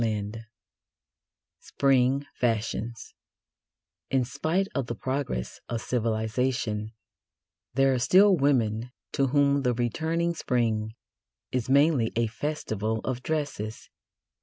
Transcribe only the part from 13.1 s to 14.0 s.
dresses.